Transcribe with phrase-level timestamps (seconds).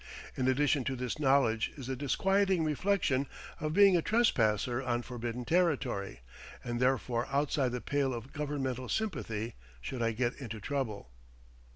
[0.35, 3.27] In addition to this knowledge is the disquieting reflection
[3.59, 6.21] of being a trespasser on forbidden territory,
[6.63, 11.11] and therefore outside the pale of governmental sympathy should I get into trouble.